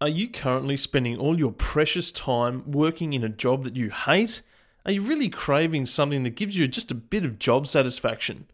[0.00, 4.42] Are you currently spending all your precious time working in a job that you hate?
[4.84, 8.46] Are you really craving something that gives you just a bit of job satisfaction?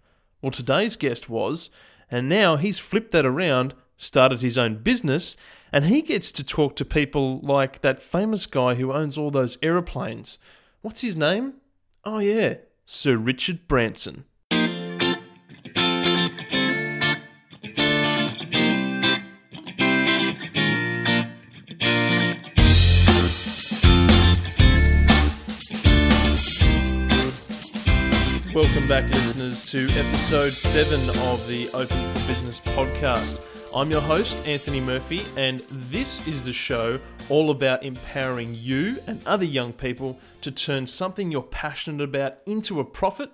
[0.42, 1.70] Well, today's guest was,
[2.10, 5.34] and now he's flipped that around, started his own business,
[5.72, 9.58] and he gets to talk to people like that famous guy who owns all those
[9.62, 10.38] aeroplanes.
[10.82, 11.54] What's his name?
[12.04, 14.24] Oh, yeah, Sir Richard Branson.
[28.90, 33.40] Back, listeners, to episode 7 of the Open for Business podcast.
[33.72, 39.24] I'm your host, Anthony Murphy, and this is the show all about empowering you and
[39.24, 43.30] other young people to turn something you're passionate about into a profit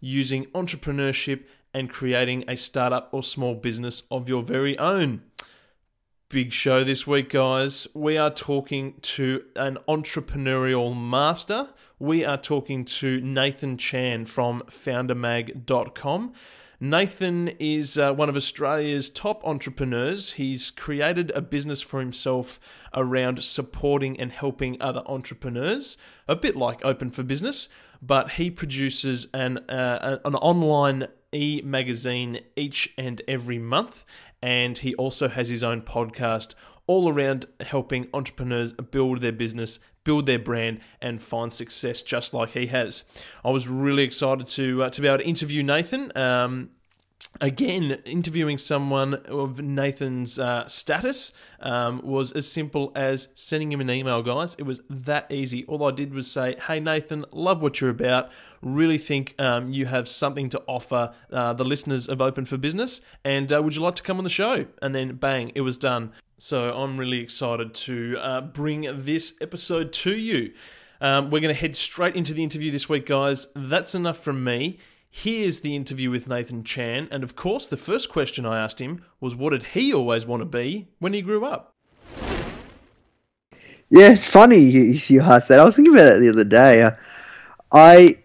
[0.00, 5.22] using entrepreneurship and creating a startup or small business of your very own.
[6.28, 7.86] Big show this week, guys.
[7.94, 11.68] We are talking to an entrepreneurial master.
[11.98, 16.34] We are talking to Nathan Chan from foundrmag.com.
[16.78, 20.32] Nathan is uh, one of Australia's top entrepreneurs.
[20.32, 22.60] He's created a business for himself
[22.92, 25.96] around supporting and helping other entrepreneurs,
[26.28, 27.70] a bit like Open for Business,
[28.02, 34.04] but he produces an, uh, an online e magazine each and every month
[34.42, 36.54] and he also has his own podcast
[36.86, 42.50] all around helping entrepreneurs build their business, build their brand, and find success just like
[42.50, 43.04] he has.
[43.44, 46.16] I was really excited to uh, to be able to interview Nathan.
[46.16, 46.70] Um,
[47.40, 53.90] again, interviewing someone of Nathan's uh, status um, was as simple as sending him an
[53.90, 54.54] email, guys.
[54.58, 55.64] It was that easy.
[55.66, 58.30] All I did was say, Hey, Nathan, love what you're about.
[58.62, 63.00] Really think um, you have something to offer uh, the listeners of Open for Business.
[63.24, 64.66] And uh, would you like to come on the show?
[64.80, 66.12] And then bang, it was done.
[66.38, 70.52] So I'm really excited to uh, bring this episode to you.
[71.00, 73.46] Um, we're going to head straight into the interview this week, guys.
[73.56, 74.78] That's enough from me.
[75.10, 79.02] Here's the interview with Nathan Chan, and of course, the first question I asked him
[79.18, 81.72] was what did he always want to be when he grew up?
[83.88, 85.58] Yeah, it's funny you, asked that.
[85.58, 86.82] I was thinking about that the other day.
[86.82, 86.90] Uh,
[87.72, 88.18] I,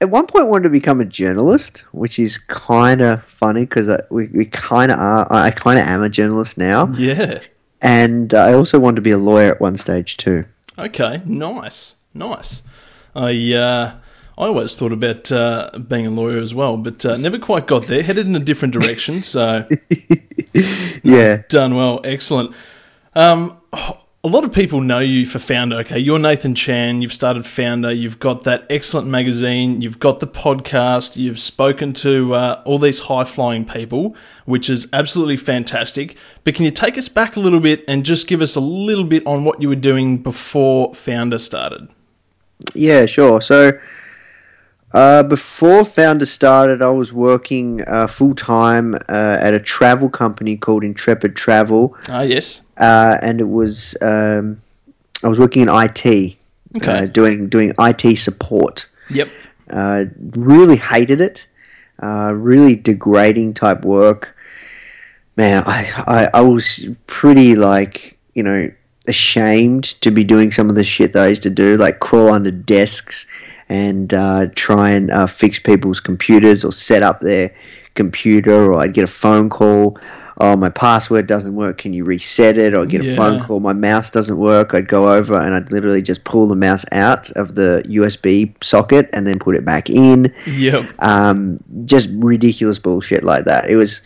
[0.00, 4.26] at one point, wanted to become a journalist, which is kind of funny because we,
[4.28, 5.28] we kind of are.
[5.30, 6.88] I kind of am a journalist now.
[6.94, 7.38] Yeah.
[7.82, 10.44] And I also wanted to be a lawyer at one stage too.
[10.78, 12.62] Okay, nice, nice.
[13.14, 13.94] I uh,
[14.38, 17.88] I always thought about uh, being a lawyer as well, but uh, never quite got
[17.88, 18.02] there.
[18.02, 19.22] Headed in a different direction.
[19.22, 19.68] So,
[21.02, 22.54] yeah, done well, excellent.
[23.14, 23.60] Um,
[24.24, 25.80] a lot of people know you for Foundr.
[25.80, 27.02] Okay, you're Nathan Chan.
[27.02, 27.96] You've started Foundr.
[27.96, 29.80] You've got that excellent magazine.
[29.80, 31.16] You've got the podcast.
[31.16, 36.16] You've spoken to uh, all these high flying people, which is absolutely fantastic.
[36.44, 39.04] But can you take us back a little bit and just give us a little
[39.04, 41.92] bit on what you were doing before Foundr started?
[42.74, 43.40] Yeah, sure.
[43.40, 43.72] So
[44.92, 50.56] uh, before Foundr started, I was working uh, full time uh, at a travel company
[50.56, 51.96] called Intrepid Travel.
[52.08, 52.60] Ah, yes.
[52.76, 54.58] Uh, and it was um,
[55.24, 57.06] I was working in IT, uh, Okay.
[57.06, 58.88] doing doing IT support.
[59.10, 59.28] Yep.
[59.70, 61.46] Uh, really hated it.
[62.00, 64.36] really degrading type work.
[65.36, 68.70] Man, I, I I was pretty like you know
[69.08, 72.30] ashamed to be doing some of the shit that I used to do, like crawl
[72.30, 73.26] under desks
[73.72, 77.54] and uh, try and uh, fix people's computers or set up their
[77.94, 79.98] computer, or I'd get a phone call.
[80.36, 81.78] Oh, my password doesn't work.
[81.78, 82.74] Can you reset it?
[82.74, 83.60] Or I'd get a phone call.
[83.60, 84.74] My mouse doesn't work.
[84.74, 89.08] I'd go over and I'd literally just pull the mouse out of the USB socket
[89.14, 90.34] and then put it back in.
[90.46, 90.92] Yep.
[91.02, 93.70] Um, just ridiculous bullshit like that.
[93.70, 94.00] It was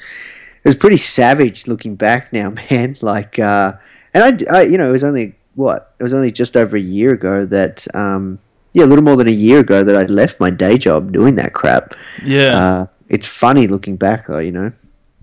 [0.62, 2.94] it was pretty savage looking back now, man.
[3.02, 3.72] Like, uh,
[4.14, 6.80] and I, I, you know, it was only what it was only just over a
[6.80, 8.38] year ago that, um,
[8.76, 11.36] yeah, a little more than a year ago that I'd left my day job doing
[11.36, 11.94] that crap.
[12.22, 12.58] Yeah.
[12.58, 14.70] Uh, it's funny looking back, though, you know.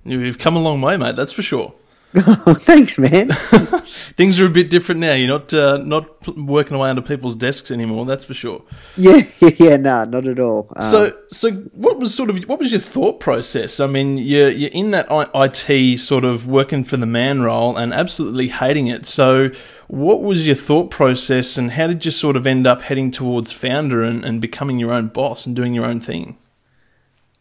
[0.03, 1.15] You've come a long way, mate.
[1.15, 1.71] That's for sure.
[2.15, 3.29] Thanks, man.
[4.15, 5.13] Things are a bit different now.
[5.13, 8.05] You're not uh, not working away under people's desks anymore.
[8.05, 8.61] That's for sure.
[8.97, 10.71] yeah, yeah, nah, not at all.
[10.75, 13.79] Um, So, so what was sort of what was your thought process?
[13.79, 17.91] I mean, you're you're in that IT sort of working for the man role and
[17.91, 19.07] absolutely hating it.
[19.07, 19.49] So,
[19.87, 23.51] what was your thought process, and how did you sort of end up heading towards
[23.51, 26.37] Foundr and, and becoming your own boss and doing your own thing?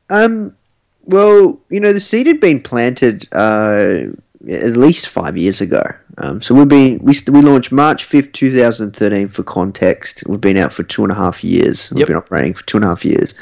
[0.09, 0.57] Um,
[1.05, 4.05] well, you know, the seed had been planted uh,
[4.49, 5.83] at least five years ago.
[6.19, 9.29] Um, so we've been we, we launched March fifth, two thousand thirteen.
[9.29, 11.91] For context, we've been out for two and a half years.
[11.91, 12.09] We've Yep.
[12.09, 13.35] been operating for two and a half years.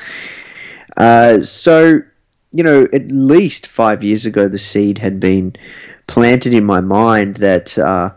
[0.97, 2.02] Uh, so
[2.52, 5.55] you know, at least five years ago, the seed had been
[6.08, 8.11] planted in my mind that uh,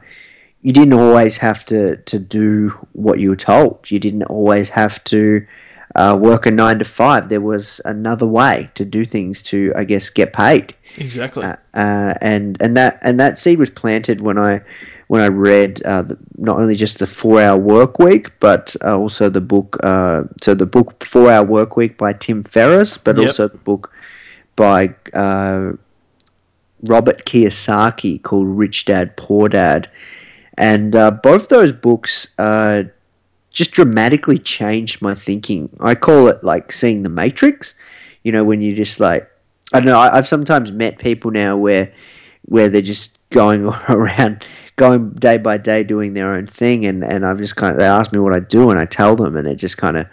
[0.62, 3.92] you didn't always have to, to do what you were told.
[3.92, 5.46] You didn't always have to
[5.96, 7.30] uh, work a nine to five.
[7.30, 10.74] There was another way to do things to, I guess, get paid.
[10.98, 11.44] Exactly.
[11.44, 14.62] Uh, uh, and and that and that seed was planted when I
[15.08, 18.98] when I read uh, the, not only just the Four Hour Work Week, but uh,
[18.98, 19.78] also the book.
[19.84, 23.28] Uh, so the book Four Hour Work Week by Tim Ferriss, but Yep.
[23.28, 23.92] also the book
[24.56, 25.74] by uh,
[26.82, 29.90] Robert Kiyosaki called Rich Dad Poor Dad,
[30.58, 32.84] and uh, both those books uh,
[33.54, 35.70] just dramatically changed my thinking.
[35.80, 37.76] I call it like seeing the Matrix.
[38.24, 39.30] You know, when you just like
[39.74, 40.00] I don't know.
[40.00, 41.92] I, I've sometimes met people now where
[42.46, 44.46] where they're just going around,
[44.76, 47.86] going day by day, doing their own thing, and and I've just kind of they
[47.86, 50.08] ask me what I do, and I tell them, and it just kind of.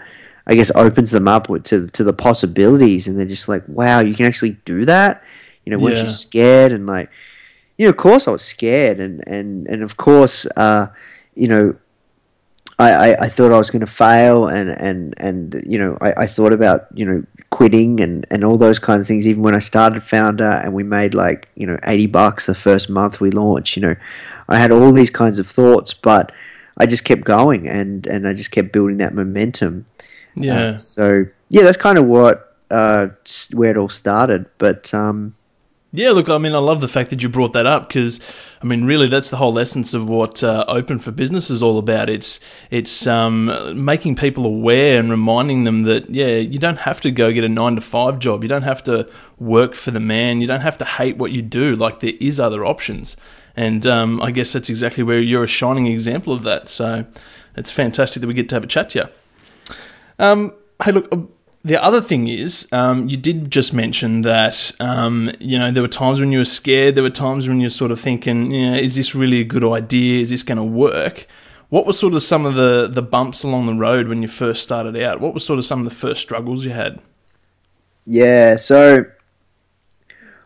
[0.46, 4.14] I guess opens them up to to the possibilities, and they're just like, "Wow, you
[4.14, 5.22] can actually do that."
[5.64, 6.04] You know, weren't Yeah.
[6.04, 6.72] you scared?
[6.72, 7.08] And like,
[7.78, 10.88] you know, of course I was scared, and and and of course, uh,
[11.36, 11.76] you know,
[12.80, 16.24] I, I, I thought I was going to fail, and and and you know, I,
[16.24, 19.28] I thought about you know quitting and and all those kinds of things.
[19.28, 22.88] Even when I started Foundr, and we made like you know eighty bucks the first
[22.88, 23.96] month we launched, you know,
[24.48, 26.32] I had all these kinds of thoughts, but
[26.78, 29.84] I just kept going, and and I just kept building that momentum.
[30.34, 30.60] yeah.
[30.60, 33.08] Uh, so yeah, that's kind of what uh,
[33.52, 34.46] where it all started.
[34.56, 35.34] But um,
[35.92, 38.20] Yeah, look, I mean, I love the fact that you brought that up because,
[38.62, 41.78] I mean, really, that's the whole essence of what uh, Open for Business is all
[41.78, 42.08] about.
[42.08, 42.38] It's
[42.70, 47.32] it's um, making people aware and reminding them that yeah, you don't have to go
[47.32, 48.44] get a nine to five job.
[48.44, 49.08] You don't have to
[49.40, 50.40] work for the man.
[50.40, 51.74] You don't have to hate what you do.
[51.74, 53.16] Like there is other options,
[53.56, 56.68] and um, I guess that's exactly where you're a shining example of that.
[56.68, 57.04] So
[57.56, 59.74] it's fantastic that we get to have a chat to you.
[60.20, 60.54] Um,
[60.84, 61.32] hey, look.
[61.62, 65.88] The other thing is, um, you did just mention that um, you know there were
[65.88, 66.94] times when you were scared.
[66.94, 70.20] There were times when you're sort of thinking, is this really a good idea?
[70.20, 71.26] Is this going to work?
[71.68, 74.62] What were sort of some of the the bumps along the road when you first
[74.62, 75.20] started out?
[75.20, 77.00] What were sort of some of the first struggles you had?
[78.06, 79.04] Yeah, so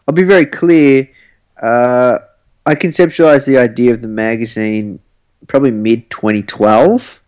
[0.08, 1.08] I'll be very clear.
[1.62, 2.19] Uh,
[2.66, 5.00] I conceptualized the idea of the magazine
[5.46, 7.20] probably mid 2012,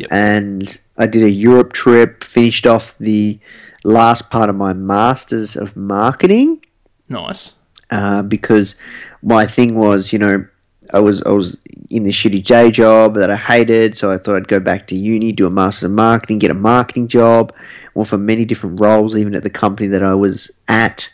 [0.00, 0.08] Yep.
[0.12, 3.38] and I did a Europe trip, finished off the
[3.84, 6.64] last part of my masters of marketing
[7.08, 7.54] Nice.
[7.90, 8.74] uh, because
[9.22, 10.44] my thing was, you know,
[10.92, 11.58] I was I was
[11.90, 14.94] in this shitty J job that I hated, so I thought I'd go back to
[14.94, 17.52] uni, do a master's of marketing, get a marketing job,
[17.94, 21.10] went for many different roles, even at the company that I was at,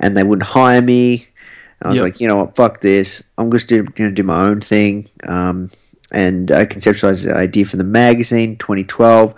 [0.00, 1.26] and they wouldn't hire me.
[1.82, 2.04] I was Yep.
[2.04, 3.24] like, you know what, fuck this.
[3.38, 5.06] I'm just going to do my own thing.
[5.26, 5.70] Um,
[6.12, 9.34] and I conceptualized the idea for the magazine 2012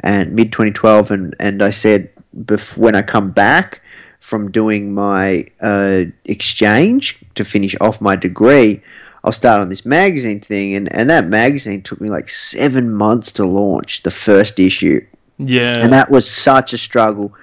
[0.00, 3.80] and mid 2012, and, and I said, bef- when I come back,
[4.24, 8.82] from doing my uh, exchange to finish off my degree,
[9.22, 13.30] I'll start on this magazine thing, and, and that magazine took me like seven months
[13.32, 15.06] to launch the first issue,
[15.38, 15.74] Yeah.
[15.78, 17.34] and that was such a struggle.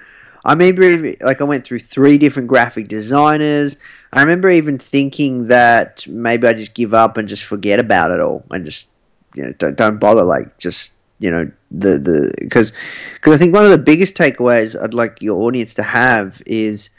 [0.44, 3.76] I remember, like, I went through three different graphic designers.
[4.12, 8.20] I remember even thinking that maybe I just give up and just forget about it
[8.20, 8.90] all, and just
[9.34, 12.72] you know don't, don't bother, like just you know the the because
[13.14, 16.90] because I think one of the biggest takeaways I'd like your audience to have is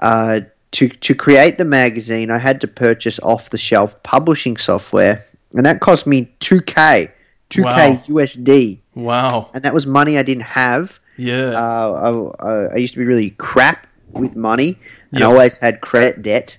[0.00, 0.40] uh,
[0.72, 2.30] to to create the magazine.
[2.30, 7.08] I had to purchase off the shelf publishing software, and that cost me two k,
[7.48, 9.50] two k USD, wow.
[9.52, 11.00] and that was money I didn't have.
[11.16, 11.52] Yeah.
[11.52, 14.78] Uh, I, I, I used to be really crap with money,
[15.12, 15.28] and Yep.
[15.28, 16.58] I always had credit debt.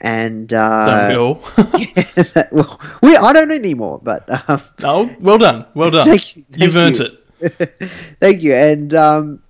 [0.00, 1.34] And Don't we uh, all?
[2.52, 5.66] well, we, I don't anymore, but um, oh, well done.
[5.74, 6.06] Well done.
[6.06, 7.18] Thank you, You've earned it.
[8.20, 8.54] Thank you.
[8.54, 9.42] And um,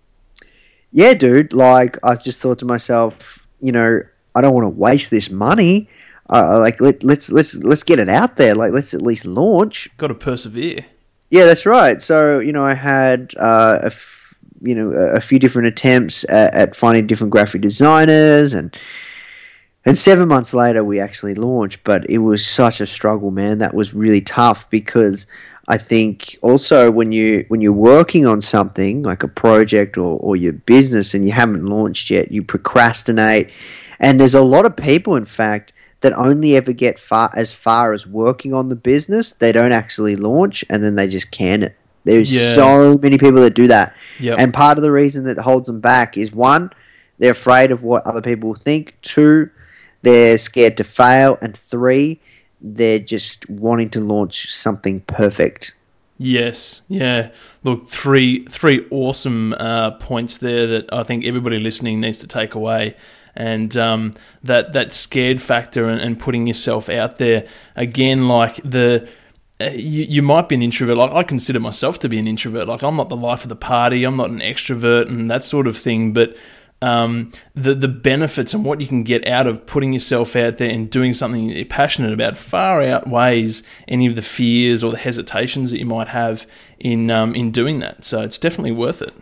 [0.90, 4.00] yeah, dude, like I just thought to myself, you know,
[4.34, 5.88] I don't want to waste this money.
[6.30, 8.54] Uh, like let, let's let's let's get it out there.
[8.54, 9.94] Like let's at least launch.
[9.96, 10.84] Got to persevere.
[11.30, 12.00] Yeah, that's right.
[12.00, 13.90] So you know, I had uh, a
[14.62, 18.76] you know a, few different attempts at, at finding different graphic designers and.
[19.86, 23.56] And seven months later, we actually launched, but it was such a struggle, man.
[23.58, 25.26] That was really tough because
[25.68, 30.34] I think also when you when you're working on something like a project or, or
[30.34, 33.50] your business and you haven't launched yet, you procrastinate.
[34.00, 37.92] And there's a lot of people, in fact, that only ever get far as far
[37.92, 39.32] as working on the business.
[39.32, 41.76] They don't actually launch, and then they just can it.
[42.04, 42.54] There's Yeah.
[42.54, 43.94] so many people that do that.
[44.20, 44.38] Yep.
[44.40, 46.70] And part of the reason that holds them back is one,
[47.18, 48.96] they're afraid of what other people think.
[49.02, 49.50] Two,
[50.02, 51.38] they're scared to fail.
[51.42, 52.20] And three,
[52.60, 55.74] they're just wanting to launch something perfect.
[56.20, 57.28] Yes, yeah.
[57.62, 62.54] Look, three three awesome uh, points there that I think everybody listening needs to take
[62.56, 62.96] away.
[63.36, 69.08] and um, that that scared factor and, and putting yourself out there again, like the.
[69.60, 70.96] Uh, You, you might be an introvert.
[70.96, 72.68] Like I consider myself to be an introvert.
[72.68, 74.04] Like I'm not the life of the party.
[74.04, 76.12] I'm not an extrovert and that sort of thing.
[76.12, 76.36] But
[76.80, 80.70] um, the the benefits and what you can get out of putting yourself out there
[80.70, 85.72] and doing something you're passionate about far outweighs any of the fears or the hesitations
[85.72, 86.46] that you might have
[86.78, 88.04] in um, in doing that.
[88.04, 89.12] So it's definitely worth it.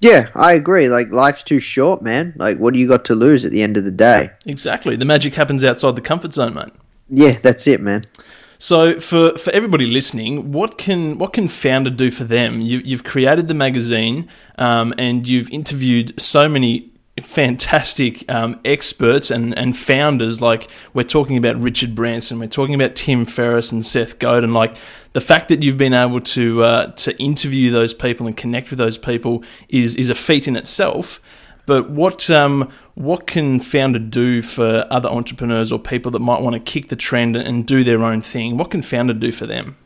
[0.00, 0.88] Yeah, I agree.
[0.88, 2.32] Like life's too short, man.
[2.36, 4.30] Like what do you got to lose at the end of the day?
[4.46, 4.96] Exactly.
[4.96, 6.72] The magic happens outside the comfort zone, mate.
[7.08, 8.04] Yeah, that's it, man.
[8.62, 12.60] So for, for everybody listening, what can what can Foundr do for them?
[12.60, 16.90] You, you've created the magazine um, and you've interviewed so many
[17.22, 20.42] fantastic um, experts and, and founders.
[20.42, 24.52] Like we're talking about Richard Branson, we're talking about Tim Ferriss and Seth Godin.
[24.52, 24.76] Like
[25.14, 28.78] the fact that you've been able to uh, to interview those people and connect with
[28.78, 31.22] those people is is a feat in itself.
[31.70, 36.54] But what um, what can Foundr do for other entrepreneurs or people that might want
[36.54, 38.56] to kick the trend and do their own thing?
[38.56, 39.76] What can Foundr do for them?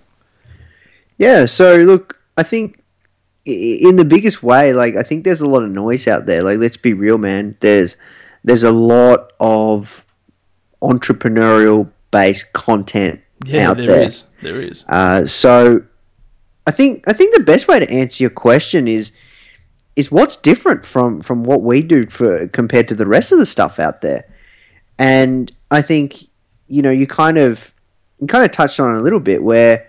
[1.19, 2.81] Yeah, so look, I think
[3.45, 6.43] in the biggest way, like I think there's a lot of noise out there.
[6.43, 7.59] Like let's be real, man.
[7.61, 7.99] There's
[8.45, 10.07] there's a lot of
[10.83, 14.09] entrepreneurial based content Yeah, out there there.
[14.09, 14.25] is.
[14.41, 14.87] There is.
[14.89, 15.83] Uh, so
[16.67, 19.13] I think I think the best way to answer your question is
[19.97, 23.47] is what's different from from what we do for compared to the rest of the
[23.47, 24.25] stuff out there.
[24.99, 26.25] And I think
[26.67, 27.73] you know you kind of
[28.21, 29.89] you kind of touched on a little bit where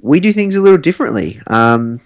[0.00, 1.40] we do things a little differently.
[1.46, 2.00] Um,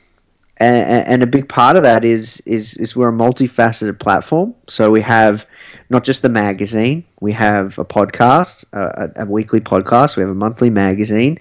[0.61, 4.55] and, and a big part of that is is is we're a multifaceted platform.
[4.69, 5.47] So we have
[5.91, 10.17] not just the magazine, we have a podcast, a, a weekly podcast.
[10.17, 11.39] We have a monthly magazine.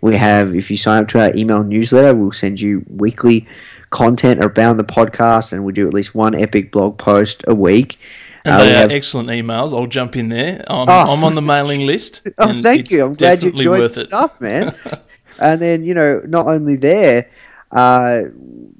[0.00, 3.46] We have, if you sign up to our email newsletter, we'll send you weekly
[3.90, 7.98] content around the podcast, and we do at least one epic blog post a week.
[8.44, 9.74] And Uh, they we are have- excellent emails.
[9.76, 10.64] I'll jump in there.
[10.68, 11.12] I'm, Oh.
[11.12, 12.22] I'm on the mailing list.
[12.38, 13.04] Oh, thank you.
[13.04, 14.06] I'm glad you enjoyed the it.
[14.06, 14.74] stuff, man.
[15.40, 17.28] and then you know, not only there,
[17.72, 18.22] uh,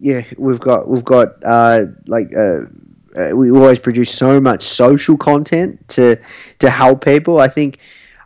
[0.01, 2.61] yeah, we've got we've got uh, like uh,
[3.17, 6.17] uh, we always produce so much social content to
[6.61, 7.39] to help people.
[7.39, 7.79] I think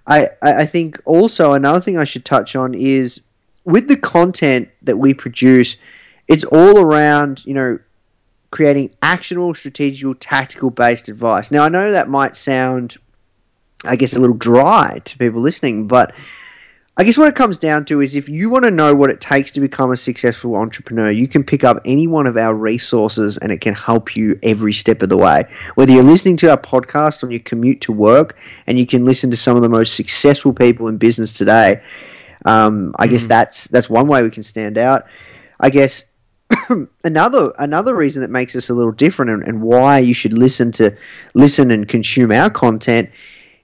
[0.06, 3.22] I I think also another thing I should touch on is
[3.64, 5.78] with the content that we produce,
[6.28, 7.78] it's all around you know
[8.50, 11.50] creating actionable, strategical, tactical based advice.
[11.50, 12.96] Now I know that might sound
[13.84, 16.14] I guess a little dry to people listening, but
[16.96, 19.20] I guess what it comes down to is if you want to know what it
[19.20, 23.36] takes to become a successful entrepreneur, you can pick up any one of our resources
[23.36, 25.42] and it can help you every step of the way.
[25.74, 28.38] Whether you're listening to our podcast on your commute to work
[28.68, 31.82] and you can listen to some of the most successful people in business today,
[32.44, 35.04] um, I guess that's that's one way we can stand out.
[35.58, 36.13] I guess
[37.04, 40.72] another another reason that makes us a little different and, and why you should listen
[40.72, 40.96] to
[41.34, 43.10] listen and consume our content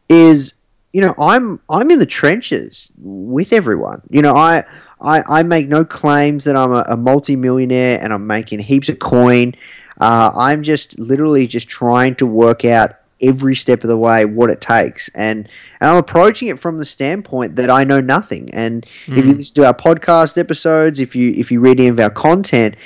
[0.08, 0.60] is
[0.92, 4.02] you know I'm I'm in the trenches with everyone.
[4.10, 4.64] You know I
[5.00, 8.98] I, I make no claims that I'm a, a multi-millionaire and I'm making heaps of
[8.98, 9.54] coin.
[10.00, 14.50] Uh, I'm just literally just trying to work out every step of the way what
[14.50, 15.08] it takes.
[15.10, 15.48] And,
[15.80, 18.50] and I'm approaching it from the standpoint that I know nothing.
[18.52, 22.00] And if you listen to our podcast episodes if you if you read any of
[22.00, 22.76] our content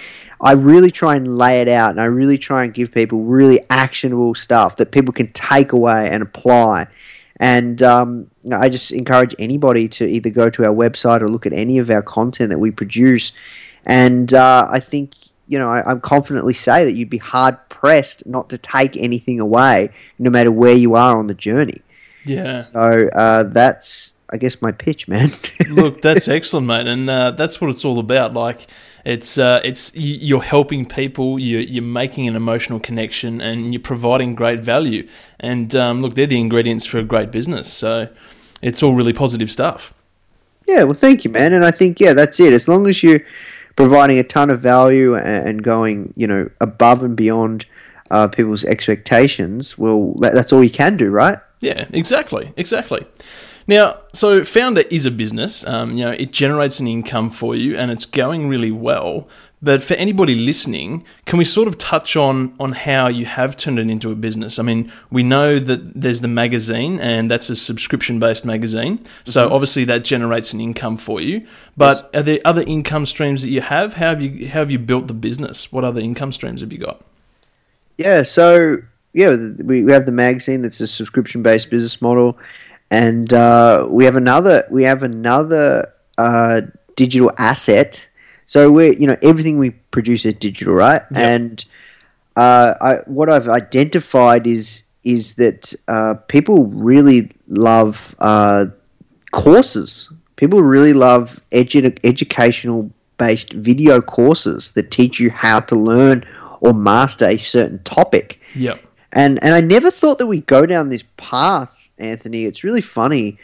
[0.45, 3.61] I really try and lay it out and I really try and give people really
[3.71, 6.89] actionable stuff that people can take away and apply.
[7.41, 11.55] And um, I just encourage anybody to either go to our website or look at
[11.55, 13.33] any of our content that we produce.
[13.87, 15.15] And uh, I think
[15.47, 19.41] you know, I, I'm confidently say that you'd be hard pressed not to take anything
[19.41, 21.83] away, no matter where you are on the journey.
[22.25, 22.63] Yeah.
[22.63, 25.31] So uh, that's, I guess, my pitch, man.
[25.71, 28.33] Look, that's excellent, mate, and uh, that's what it's all about.
[28.33, 28.67] Like,
[29.05, 34.35] it's uh, it's you're helping people, you're, you're making an emotional connection, and you're providing
[34.35, 35.07] great value.
[35.39, 37.71] And um, look, they're the ingredients for a great business.
[37.71, 38.09] So,
[38.63, 39.93] it's all really positive stuff.
[40.67, 41.53] yeah, well, thank you, man.
[41.53, 42.55] And I think, yeah, that's it.
[42.55, 43.21] As long as you're
[43.77, 47.67] providing a ton of value and going, you know, above and beyond
[48.11, 51.39] uh, people's expectations, well, that, that's all you can do, right?
[51.61, 53.07] Yeah, exactly, exactly.
[53.67, 55.67] Now, so Foundr is a business.
[55.67, 59.27] Um, you know, it generates an income for you, and it's going really well.
[59.65, 63.79] But for anybody listening, can we sort of touch on on how you have turned
[63.79, 64.59] it into a business?
[64.59, 69.01] I mean, we know that there's the magazine, and that's a subscription based magazine.
[69.25, 71.47] So obviously that generates an income for you.
[71.77, 73.95] But are there other income streams that you have?
[73.95, 75.73] How have you how have you built the business?
[75.73, 77.03] What other income streams have you got?
[77.97, 78.79] Yeah, so
[79.15, 82.37] yeah, we, we have the magazine that's a subscription based business model,
[82.91, 86.61] and uh, we have another we have another uh,
[86.97, 88.09] digital asset.
[88.47, 91.03] So we're you know everything we produce is digital, right?
[91.15, 91.65] And
[92.37, 98.67] uh, I, what I've identified is is that uh, people really love uh,
[99.33, 100.13] courses.
[100.37, 106.27] People really love edu- educational based video courses that teach you how to learn
[106.61, 108.41] or master a certain topic.
[108.55, 108.83] Yep.
[109.13, 112.45] And and I never thought that we'd go down this path, Anthony.
[112.45, 113.39] It's really funny.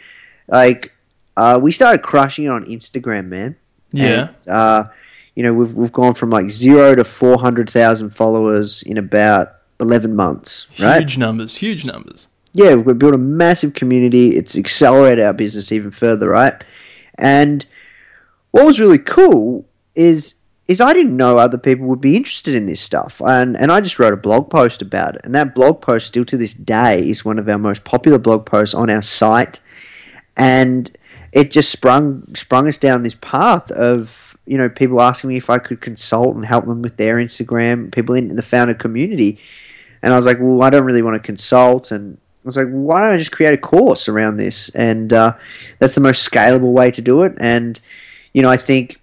[0.47, 0.91] Like
[1.37, 3.55] uh, we started crushing it on Instagram, man.
[3.91, 4.29] Yeah.
[4.45, 4.83] And, uh,
[5.35, 9.47] you know, we've we've gone from like zero to four hundred thousand followers in about
[9.79, 10.99] eleven months, right?
[11.01, 12.27] Huge numbers, huge numbers.
[12.53, 14.35] yeah, we've built a massive community.
[14.35, 16.53] It's accelerated our business even further, right?
[17.17, 17.65] And
[18.51, 20.35] what was really cool is
[20.67, 23.79] is I didn't know other people would be interested in this stuff, and and I
[23.81, 27.09] just wrote a blog post about it, and that blog post still to this day
[27.09, 29.59] is one of our most popular blog posts on our site,
[30.35, 30.91] and
[31.31, 35.49] it just sprung sprung us down this path of you know people asking me if
[35.49, 39.39] I could consult and help them with their Instagram, people in the Foundr community,
[40.01, 42.69] and I was like, well, I don't really want to consult, and I was like,
[42.69, 44.73] why don't I just create a course around this?
[44.75, 45.33] And uh,
[45.79, 47.33] that's the most scalable way to do it.
[47.39, 47.79] And
[48.33, 49.01] you know, I think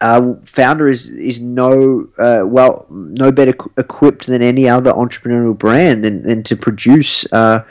[0.00, 6.04] uh, Foundr is is no uh, well no better equipped than any other entrepreneurial brand
[6.04, 7.64] than, than to produce uh,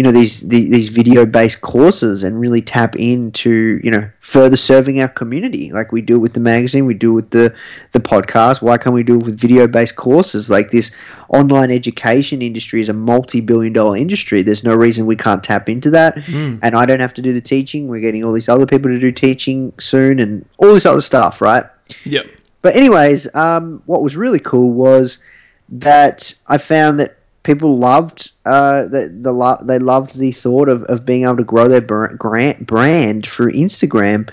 [0.00, 4.56] you know these the, these video based courses and really tap into you know further
[4.56, 5.70] serving our community.
[5.72, 7.54] Like we do with the magazine we do with the
[7.92, 8.62] the podcast.
[8.62, 10.48] Why can't we do it with video based courses?
[10.48, 10.96] Like this
[11.28, 14.40] online education industry is a multi-billion dollar industry.
[14.40, 16.16] There's no reason we can't tap into that.
[16.62, 17.86] And I don't have to do the teaching.
[17.86, 21.42] We're getting all these other people to do teaching soon and all this other stuff
[21.42, 21.64] right?
[22.06, 22.26] Yep.
[22.62, 25.22] but anyways, um, what was really cool was
[25.68, 31.06] that I found that people loved uh, the lo- they loved the thought of, of
[31.06, 34.30] being able to grow their br- grant brand through Instagram,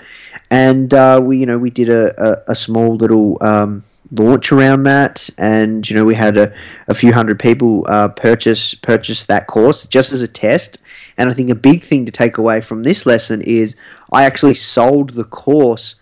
[0.50, 4.84] and uh, we you know we did a, a, a small little um, launch around
[4.84, 6.54] that, and you know we had a,
[6.86, 10.82] a few hundred people uh, purchase purchase that course just as a test.
[11.16, 13.76] And I think a big thing to take away from this lesson is
[14.12, 15.96] I actually sold the course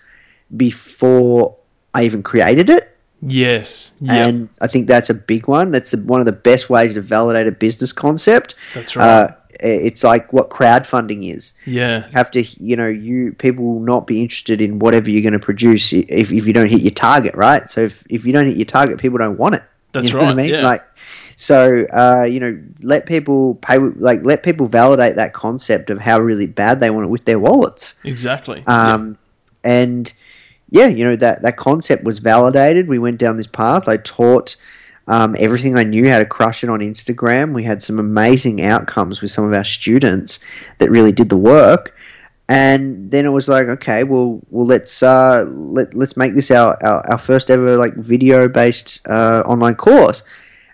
[0.54, 1.56] before
[1.94, 2.95] I even created it.
[3.22, 3.92] Yes.
[4.00, 4.10] Yep.
[4.28, 5.72] And I think that's a big one.
[5.72, 8.54] That's the, one of the best ways to validate a business concept.
[8.74, 9.06] That's right.
[9.08, 11.54] Uh, it's like what crowdfunding is.
[11.64, 12.04] yeah.
[12.06, 15.32] You have to, you know, you people will not be interested in whatever you're going
[15.32, 17.66] to produce if, if you don't hit your target, right?
[17.70, 19.62] So if, if you don't hit your target, people don't want it.
[19.92, 20.50] That's you know What I right, mean?
[20.50, 20.62] yeah.
[20.62, 20.82] Like,
[21.36, 26.18] so uh, you know, let people pay, like let people validate that concept of how
[26.20, 27.94] really bad they want it with their wallets.
[28.04, 28.62] Exactly.
[28.66, 29.16] Um,
[29.64, 30.12] and
[30.68, 32.88] yeah, you know that that concept was validated.
[32.88, 33.88] We went down this path.
[33.88, 34.56] I taught
[35.06, 37.54] um, everything I knew how to crush it on Instagram.
[37.54, 40.44] We had some amazing outcomes with some of our students
[40.78, 41.94] that really did the work.
[42.48, 46.78] And then it was like, okay, well, well, let's uh, let let's make this our,
[46.84, 50.22] our, our first ever like video based uh, online course.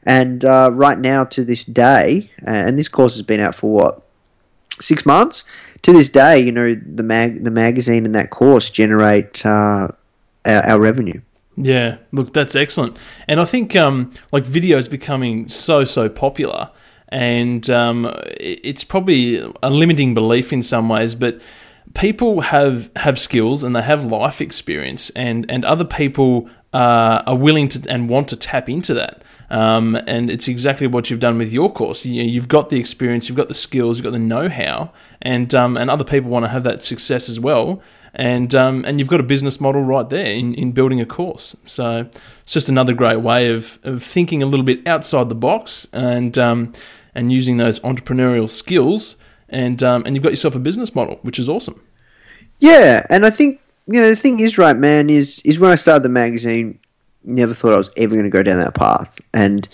[0.05, 4.02] And uh, right now, to this day, and this course has been out for what
[4.81, 5.48] six months.
[5.83, 9.88] To this day, you know, the mag the magazine and that course generate uh,
[10.45, 11.21] our, our revenue.
[11.57, 12.97] Yeah, look, that's excellent,
[13.29, 16.71] and I think um, like video is becoming so so popular,
[17.09, 21.40] and um, it's probably a limiting belief in some ways, but
[21.95, 27.37] people have have skills and they have life experience, and and other people uh, are
[27.37, 29.23] willing to and want to tap into that.
[29.52, 32.06] Um, and it's exactly what you've done with your course.
[32.06, 35.76] You, you've got the experience, you've got the skills, you've got the know-how, and um,
[35.76, 37.82] and other people want to have that success as well.
[38.14, 41.54] And um, and you've got a business model right there in, in building a course.
[41.66, 42.08] So
[42.42, 46.38] it's just another great way of, of thinking a little bit outside the box and
[46.38, 46.72] um,
[47.14, 49.16] and using those entrepreneurial skills.
[49.50, 51.82] And um, and you've got yourself a business model, which is awesome.
[52.58, 55.10] Yeah, and I think you know the thing is right, man.
[55.10, 56.78] Is is when I started the magazine,
[57.24, 59.68] never thought I was ever going to go down that path, and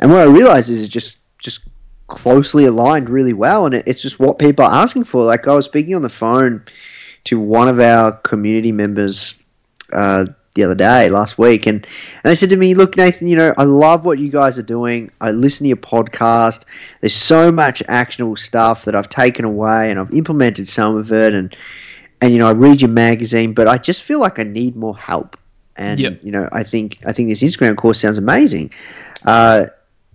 [0.00, 1.68] and what I realized is it just just
[2.06, 5.24] closely aligned really well, and it, it's just what people are asking for.
[5.24, 6.64] Like I was speaking on the phone
[7.24, 9.40] to one of our community members
[9.92, 13.36] uh, the other day, last week, and, and they said to me, "Look, Nathan, you
[13.36, 15.10] know, I love what you guys are doing.
[15.20, 16.64] I listen to your podcast.
[17.00, 21.34] There's so much actionable stuff that I've taken away, and I've implemented some of it,
[21.34, 21.54] and
[22.20, 24.96] and you know, I read your magazine, but I just feel like I need more
[24.96, 25.36] help.
[25.76, 26.20] And Yep.
[26.22, 28.70] you know, I think I think this Instagram course sounds amazing,
[29.24, 29.66] uh,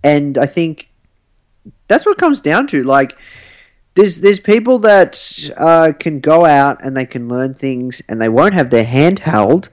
[0.02, 0.90] and I think
[1.88, 2.82] that's what it comes down to.
[2.82, 3.16] Like,
[3.94, 8.28] there's there's people that uh, can go out and they can learn things, and they
[8.28, 9.68] won't have their hand held,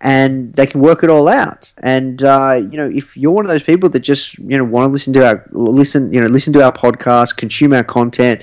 [0.00, 1.72] and they can work it all out.
[1.82, 4.88] And uh, you know, if you're one of those people that just you know want
[4.88, 8.42] to listen to our listen, you know, listen to our podcast, consume our content,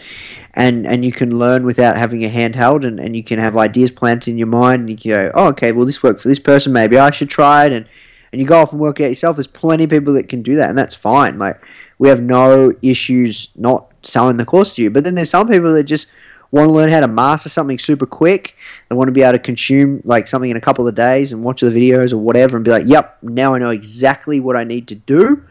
[0.60, 3.92] and and you can learn without having a handheld, and, and you can have ideas
[3.92, 6.38] planted in your mind, and you can go, oh, okay, well, this worked for this
[6.38, 7.88] person, maybe I should try it, and
[8.32, 10.42] and you go off and work it out yourself, there's plenty of people that can
[10.42, 11.40] do that, and that's fine.
[11.40, 11.60] Like
[11.98, 14.90] we have no issues not selling the course to you.
[14.90, 16.12] But then there's some people that just
[16.52, 18.56] want to learn how to master something super quick.
[18.90, 21.44] They want to be able to consume like something in a couple of days and
[21.44, 24.64] watch the videos or whatever and be like, "Yep, now I know exactly what I
[24.66, 25.44] need to do.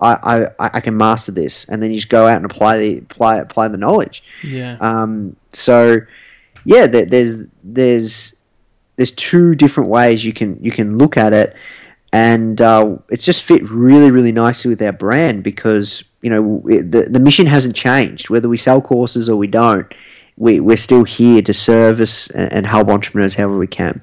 [0.00, 2.98] I, I, I can master this." And then you just go out and apply the
[2.98, 4.22] apply apply the knowledge.
[4.42, 4.76] Yeah.
[4.80, 6.00] Um, so
[6.64, 8.40] yeah, there, there's there's
[8.96, 11.54] there's two different ways you can you can look at it,
[12.12, 16.90] and uh, it's just fit really really nicely with our brand because you know it,
[16.90, 19.92] the the mission hasn't changed whether we sell courses or we don't.
[20.36, 24.02] We, we're still here to service and, and help entrepreneurs however we can.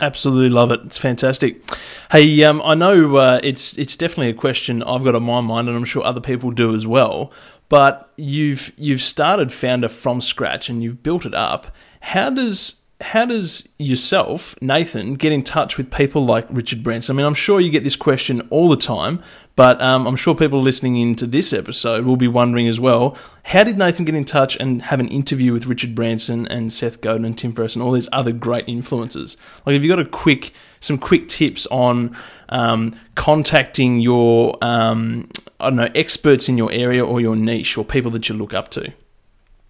[0.00, 0.80] Absolutely love it.
[0.84, 1.62] It's fantastic.
[2.10, 5.68] Hey, um, I know uh, it's it's definitely a question I've got on my mind,
[5.68, 7.32] and I'm sure other people do as well.
[7.68, 11.68] But you've you've started Foundr from scratch and you've built it up.
[12.00, 17.14] How does how does yourself, Nathan, get in touch with people like Richard Branson?
[17.14, 19.22] I mean, I'm sure you get this question all the time,
[19.56, 23.62] but um, I'm sure people listening into this episode will be wondering as well how
[23.62, 27.26] did Nathan get in touch and have an interview with Richard Branson and Seth Godin
[27.26, 29.36] and Tim Ferriss and all these other great influencers?
[29.66, 32.16] Like, have you got a quick, some quick tips on
[32.48, 35.28] um, contacting your, um,
[35.60, 38.54] I don't know, experts in your area or your niche or people that you look
[38.54, 38.92] up to?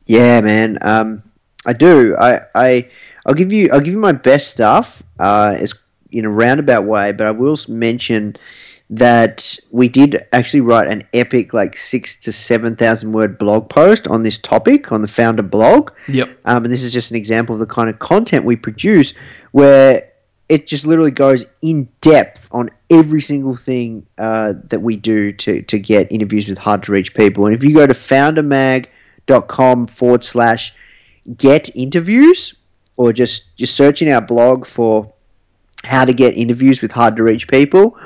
[0.07, 0.79] Yeah, man.
[0.83, 1.23] Um,
[1.67, 2.15] I do.
[2.17, 2.91] I, I
[3.27, 5.03] I'll give you I'll give you my best stuff.
[5.19, 5.75] Uh, it's
[6.11, 8.37] in a roundabout way, but I will mention
[8.91, 14.07] that we did actually write an epic like six to seven thousand word blog post
[14.09, 15.91] on this topic on the Foundr blog.
[16.09, 16.39] Yep.
[16.45, 19.15] Um, and this is just an example of the kind of content we produce
[19.53, 20.11] where
[20.49, 25.63] it just literally goes in depth on every single thing uh, that we do to,
[25.63, 27.47] to get interviews with hard to reach people.
[27.47, 30.77] And if you go to foundrmag.com forward slash
[31.37, 32.59] get interviews,
[32.97, 35.13] or just just searching our blog for
[35.85, 37.99] how to get interviews with hard to reach people,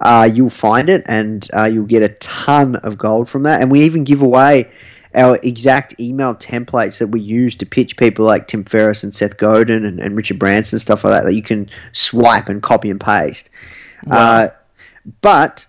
[0.00, 3.60] uh, you'll find it and uh, you'll get a ton of gold from that.
[3.60, 4.70] And we even give away
[5.14, 9.38] our exact email templates that we use to pitch people like Tim Ferriss and Seth
[9.38, 12.90] Godin and, and Richard Branson and stuff like that that you can swipe and copy
[12.90, 13.48] and paste.
[14.04, 14.16] Wow.
[14.16, 14.48] Uh,
[15.22, 15.66] but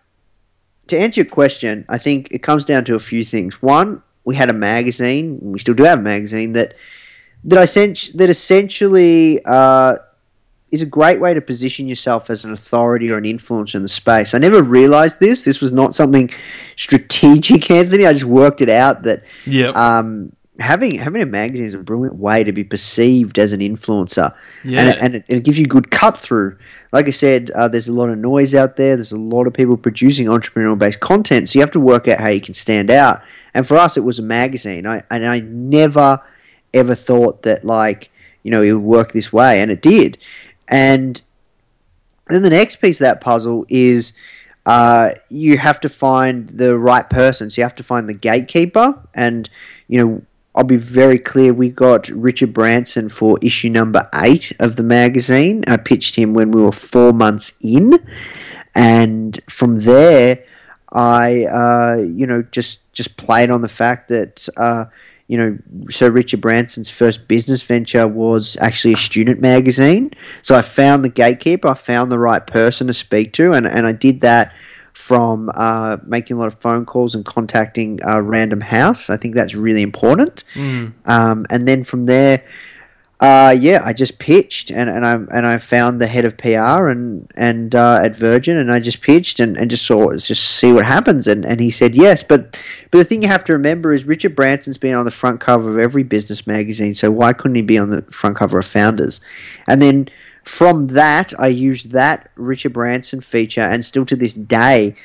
[0.88, 3.62] to answer your question, I think it comes down to a few things.
[3.62, 6.74] One, we had a magazine, we still do have a magazine that
[7.48, 9.96] that I sense that essentially uh,
[10.72, 13.88] is a great way to position yourself as an authority or an influencer in the
[13.88, 14.34] space.
[14.34, 15.46] I never realized this.
[15.46, 16.30] This was not something
[16.76, 18.06] strategic, Anthony.
[18.06, 19.70] I just worked it out that yeah.
[19.70, 24.36] Um, having having a magazine is a brilliant way to be perceived as an influencer,
[24.66, 24.82] yeah.
[24.82, 26.58] and, it, and it, it, gives you good cut through.
[26.92, 28.96] Like I said, uh, there's a lot of noise out there.
[28.96, 32.20] There's a lot of people producing entrepreneurial based content, so you have to work out
[32.20, 33.22] how you can stand out.
[33.54, 34.86] And for us, it was a magazine.
[34.86, 36.22] I and I never
[36.74, 38.10] ever thought that like
[38.44, 40.18] you know it would work this way, and it did.
[40.68, 41.22] And
[42.30, 44.14] then the next piece of that puzzle is
[44.66, 47.50] uh, you have to find the right person.
[47.50, 49.50] So you have to find the gatekeeper, and
[49.88, 50.22] you know
[50.56, 51.54] I'll be very clear.
[51.54, 55.64] We got Richard Branson for issue number eight of the magazine.
[55.68, 57.94] I pitched him when we were four months in,
[58.76, 60.44] and from there,
[60.92, 64.48] I uh, you know just just played on the fact that.
[64.58, 64.86] Uh,
[65.28, 65.58] you know,
[65.90, 70.12] Sir Richard Branson's first business venture was actually a student magazine.
[70.42, 73.86] So I found the gatekeeper, I found the right person to speak to, and, and
[73.86, 74.54] I did that
[74.94, 79.10] from uh, making a lot of phone calls and contacting uh, Random House.
[79.10, 80.44] I think that's really important.
[80.56, 80.94] Mm.
[81.08, 82.44] Um, and then from there,
[83.20, 86.88] uh, yeah, I just pitched and, and I and I found the head of PR
[86.88, 90.72] and and uh, at Virgin and I just pitched and, and just saw just see
[90.72, 92.22] what happens and, and he said yes.
[92.22, 92.52] But
[92.92, 95.72] but the thing you have to remember is Richard Branson's been on the front cover
[95.72, 99.20] of every business magazine, so why couldn't he be on the front cover of Founders?
[99.68, 100.10] And then
[100.44, 104.96] from that, I used that Richard Branson feature, and still to this day,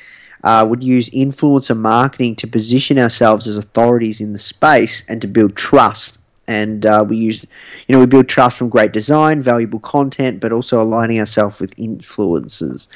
[0.43, 5.27] uh, would use influencer marketing to position ourselves as authorities in the space and to
[5.27, 7.45] build trust and uh, we use
[7.87, 11.75] you know we build trust from great design valuable content but also aligning ourselves with
[11.77, 12.87] influencers.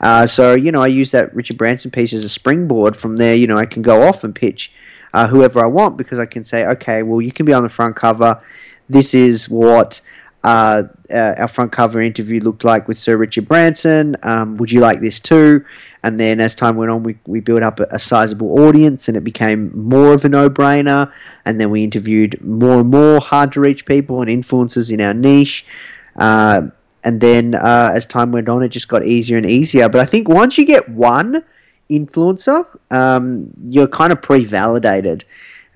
[0.00, 2.96] Uh, so you know i use that richard branson piece as a springboard.
[2.96, 4.74] From there you know i can go off and pitch
[5.12, 7.68] uh, whoever i want because i can say okay well you can be on the
[7.68, 8.40] front cover.
[8.88, 10.00] This is what
[10.44, 14.16] uh, uh, our front cover interview looked like with sir richard branson.
[14.22, 15.64] Um, would you like this too
[16.06, 19.16] and then as time went on, we, we built up a, a sizable audience and
[19.16, 21.12] it became more of a no brainer.
[21.44, 25.12] And then we interviewed more and more hard to reach people and influencers in our
[25.12, 25.66] niche.
[26.14, 26.68] Uh,
[27.02, 29.88] and then uh, as time went on, it just got easier and easier.
[29.88, 31.44] But I think once you get one
[31.90, 35.24] influencer, um, you're kind of pre validated.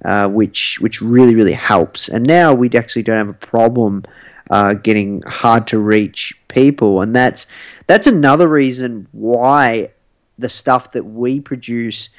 [0.03, 2.09] Uh, which which really really helps.
[2.09, 4.03] And now we actually don't have a problem
[4.51, 7.47] uh, getting hard to reach people, and that's
[7.87, 9.91] that's another reason why
[10.41, 12.11] the stuff that we produce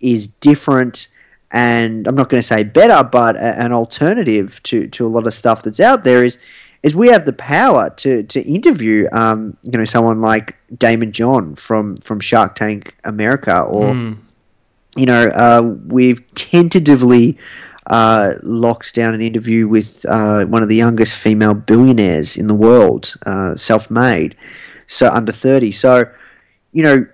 [0.00, 1.08] is different
[1.50, 5.26] and I'm not going to say better, but a, an alternative to, to a lot
[5.26, 6.38] of stuff that's out there is
[6.82, 11.54] is we have the power to to interview um, you know someone like Daymond John
[11.54, 14.16] from from Shark Tank America or Mm.
[14.96, 17.38] you know uh, we've tentatively
[17.86, 22.54] uh, locked down an interview with uh, one of the youngest female billionaires in the
[22.54, 24.36] world, uh, self-made,
[24.86, 25.72] so under thirty.
[25.72, 26.04] So
[26.72, 27.06] you know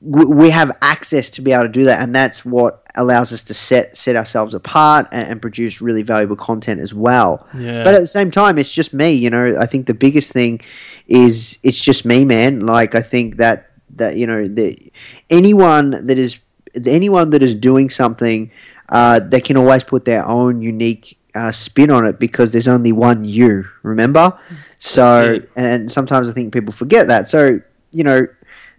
[0.00, 3.54] we, have access to be able to do that, and that's what allows us to
[3.54, 7.46] set set ourselves apart and, and produce really valuable content as well.
[7.56, 7.82] Yeah.
[7.82, 9.12] But at the same time, it's just me.
[9.12, 10.60] You know, I think the biggest thing
[11.06, 12.60] is it's just me, man.
[12.60, 14.90] Like I think that that you know that
[15.30, 16.40] anyone that is
[16.84, 18.50] anyone that is doing something,
[18.90, 22.92] uh, they can always put their own unique uh, spin on it because there's only
[22.92, 23.64] one you.
[23.82, 24.38] Remember,
[24.78, 27.28] so and sometimes I think people forget that.
[27.28, 27.60] So
[27.92, 28.26] you know.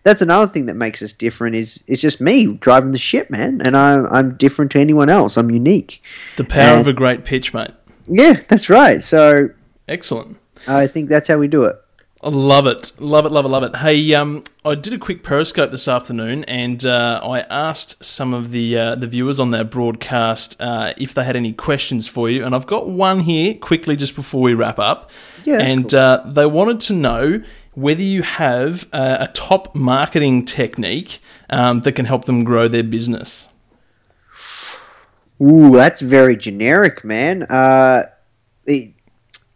[0.03, 1.55] That's another thing that makes us different.
[1.55, 5.37] Is it's just me driving the ship, man, and I'm I'm different to anyone else.
[5.37, 6.01] I'm unique.
[6.37, 7.71] The power Uh, of a great pitch, mate.
[8.07, 9.03] Yeah, that's right.
[9.03, 9.49] So
[9.87, 10.37] Excellent.
[10.67, 11.75] I think that's how we do it.
[12.23, 13.75] I love it, love it, love it, love it.
[13.77, 18.51] Hey, um, I did a quick Periscope this afternoon, and uh, I asked some of
[18.51, 22.45] the uh, the viewers on that broadcast uh, if they had any questions for you,
[22.45, 25.09] and I've got one here quickly just before we wrap up.
[25.45, 25.99] Yeah, and cool.
[25.99, 27.41] uh, they wanted to know
[27.73, 32.83] whether you have uh, a top marketing technique um, that can help them grow their
[32.83, 33.47] business.
[35.41, 37.43] Ooh, that's very generic, man.
[37.43, 38.03] Uh,
[38.65, 38.93] it,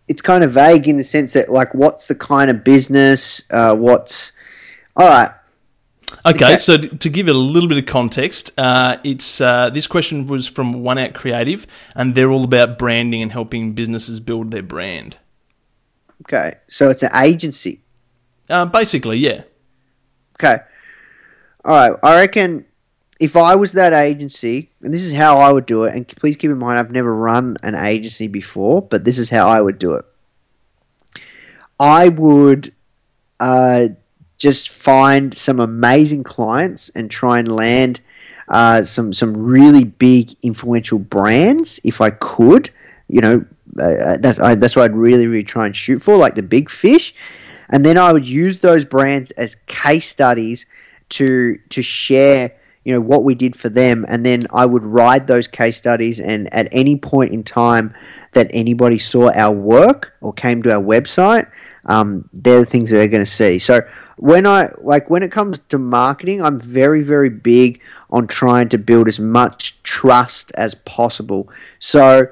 [0.08, 3.48] it's kind of vague in the sense that, like, what's the kind of business?
[3.52, 4.36] Uh, what's
[4.96, 5.30] all right?
[6.26, 6.58] Okay, Okay.
[6.58, 10.48] so to give it a little bit of context, uh, it's uh, this question was
[10.48, 15.18] from One Out Creative, and they're all about branding and helping businesses build their brand.
[16.24, 17.82] Okay, so it's an agency.
[18.50, 19.44] Uh, basically, yeah.
[20.38, 20.58] Okay,
[21.64, 22.00] all right.
[22.04, 22.66] I reckon
[23.20, 26.36] if I was that agency, and this is how I would do it, and please
[26.36, 29.80] keep in mind I've never run an agency before, but this is how I would
[29.80, 30.06] do it.
[31.80, 32.74] I would
[33.40, 33.90] uh,
[34.38, 38.02] just find some amazing clients and try and land
[38.48, 42.70] uh, some some really big influential brands if I could.
[43.08, 43.46] You know,
[43.80, 46.70] uh, that's I, that's what I'd really really try and shoot for, like the big
[46.70, 47.14] fish,
[47.70, 50.66] and then I would use those brands as case studies
[51.10, 52.52] to to share.
[52.84, 56.20] You know what we did for them, and then I would ride those case studies,
[56.20, 57.96] and at any point in time
[58.34, 61.50] that anybody saw our work or came to our website,
[61.86, 63.58] um, they're the things that they're going to see.
[63.58, 63.82] So
[64.18, 68.78] when I like when it comes to marketing, I'm very very big on trying to
[68.78, 71.50] build as much trust as possible.
[71.80, 72.28] So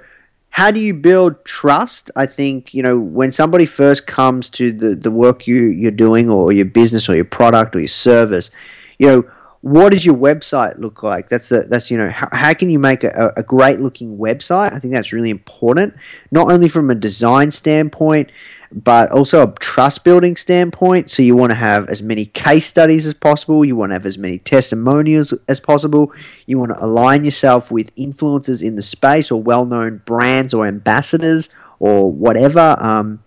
[0.53, 2.11] how do you build trust?
[2.15, 6.29] I think you know when somebody first comes to the the work you you're doing
[6.29, 8.51] or your business or your product or your service,
[8.99, 9.23] you know
[9.61, 11.27] what does your website look like?
[11.27, 14.73] That's the that's you know how, how can you make a, a great looking website?
[14.73, 15.95] I think that's really important,
[16.29, 18.29] not only from a design standpoint,
[18.73, 21.09] but also a trust building standpoint.
[21.09, 23.63] So you want to have as many case studies as possible.
[23.63, 26.11] You want to have as many testimonials as possible.
[26.47, 30.65] You want to align yourself with influencers in the space or well known brands or
[30.65, 32.75] ambassadors or whatever.
[32.79, 33.23] Um,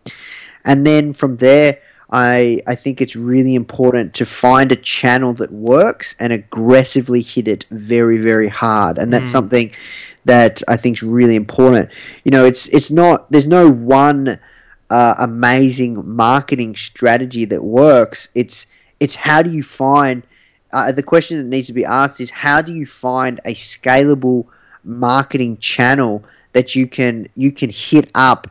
[0.64, 1.78] and then from there,
[2.10, 7.48] I, I think it's really important to find a channel that works and aggressively hit
[7.48, 8.98] it very, very hard.
[8.98, 9.72] And that's something
[10.24, 11.90] that I think is really important.
[12.24, 14.38] You know, it's it's not there's no one
[14.90, 18.28] uh, amazing marketing strategy that works.
[18.34, 18.66] It's
[19.00, 20.22] it's how do you find
[20.72, 24.46] uh, the question that needs to be asked is how do you find a scalable
[24.84, 28.50] marketing channel that you can you can hit up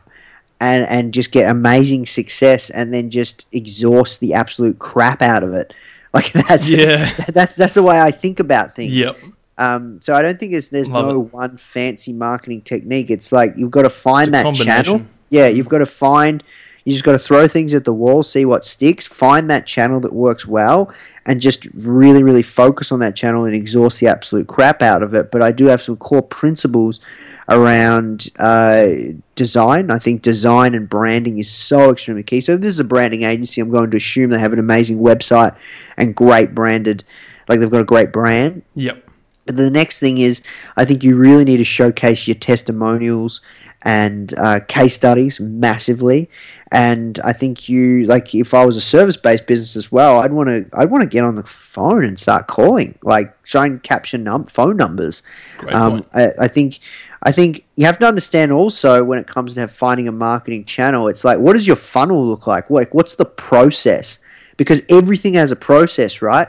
[0.60, 5.52] and and just get amazing success and then just exhaust the absolute crap out of
[5.52, 5.72] it.
[6.14, 7.12] Like that's Yeah.
[7.28, 8.94] that's that's the way I think about things.
[8.94, 9.16] Yep.
[9.58, 13.10] Um, so I don't think it's, there's Love no one fancy marketing technique.
[13.10, 15.04] It's like you've got to find that channel.
[15.30, 16.42] Yeah, you've got to find.
[16.84, 19.98] You just got to throw things at the wall, see what sticks, find that channel
[20.00, 24.46] that works well, and just really, really focus on that channel and exhaust the absolute
[24.46, 25.32] crap out of it.
[25.32, 27.00] But I do have some core principles
[27.48, 28.88] around uh,
[29.34, 29.90] design.
[29.90, 32.40] I think design and branding is so extremely key.
[32.40, 34.98] So if this is a branding agency, I'm going to assume they have an amazing
[34.98, 35.56] website
[35.96, 37.04] and great branded,
[37.48, 38.62] like they've got a great brand.
[38.74, 39.05] Yep.
[39.46, 40.42] But the next thing is,
[40.76, 43.40] I think you really need to showcase your testimonials
[43.82, 46.28] and uh, case studies massively.
[46.72, 50.32] And I think you like if I was a service based business as well, I'd
[50.32, 53.80] want to I'd want to get on the phone and start calling, like try and
[53.82, 55.22] capture num- phone numbers.
[55.58, 56.08] Great Um, point.
[56.12, 56.80] I, I think
[57.22, 61.06] I think you have to understand also when it comes to finding a marketing channel,
[61.08, 62.68] it's like, what does your funnel look like?
[62.68, 64.18] Like, what's the process?
[64.56, 66.48] Because everything has a process, right?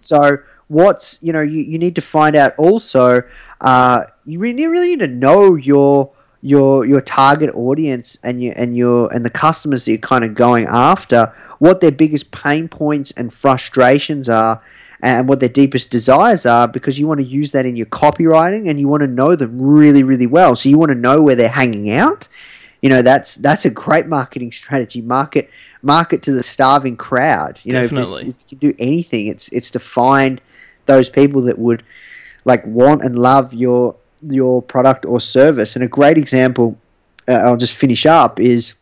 [0.00, 0.38] So,
[0.72, 3.22] what's, you know, you, you need to find out also,
[3.60, 6.10] uh, you really, really need to know your
[6.44, 10.34] your your target audience and your and your and the customers that you're kind of
[10.34, 14.60] going after, what their biggest pain points and frustrations are,
[15.00, 18.68] and what their deepest desires are, because you want to use that in your copywriting
[18.68, 20.56] and you want to know them really really well.
[20.56, 22.26] So you want to know where they're hanging out.
[22.80, 25.00] You know that's that's a great marketing strategy.
[25.00, 25.48] Market
[25.82, 27.60] market to the starving crowd.
[27.62, 30.40] You know, if, this- if you do anything, it's it's to find
[30.86, 31.82] those people that would
[32.44, 33.96] like want and love your
[34.28, 35.74] your product or service.
[35.74, 36.78] And a great example,
[37.28, 38.74] uh, I'll just finish up, is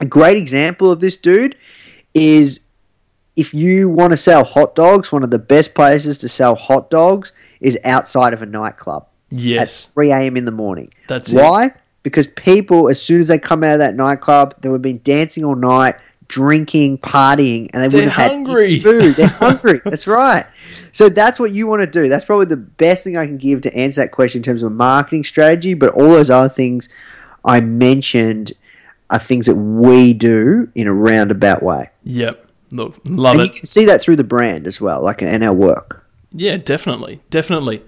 [0.00, 1.56] a great example of this dude
[2.14, 2.66] is
[3.36, 6.90] if you want to sell hot dogs, one of the best places to sell hot
[6.90, 10.36] dogs is outside of a nightclub Yes, at 3 a.m.
[10.36, 10.92] in the morning.
[11.06, 11.36] That's it.
[11.36, 11.72] Why?
[12.02, 15.00] Because people, as soon as they come out of that nightclub, they would have been
[15.04, 15.94] dancing all night,
[16.28, 18.74] drinking, partying, and they They're wouldn't have hungry.
[18.74, 19.14] had food.
[19.16, 19.80] They're hungry.
[19.84, 20.46] That's right.
[20.98, 22.08] So that's what you want to do.
[22.08, 24.72] That's probably the best thing I can give to answer that question in terms of
[24.72, 25.74] marketing strategy.
[25.74, 26.88] But all those other things
[27.44, 28.52] I mentioned
[29.08, 31.90] are things that we do in a roundabout way.
[32.02, 32.44] Yep.
[32.72, 33.44] Look, love And it.
[33.44, 36.04] you can see that through the brand as well, like in our work.
[36.32, 37.84] Yeah, definitely, definitely.